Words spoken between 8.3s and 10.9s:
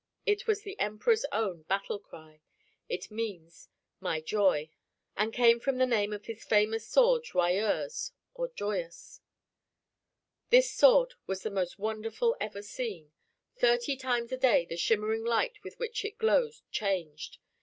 or joyous. This